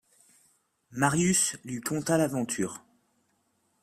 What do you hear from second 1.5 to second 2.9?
lui conta l’aventure.